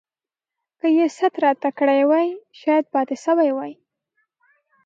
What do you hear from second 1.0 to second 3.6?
ست راته کړی وای شايد پاته سوی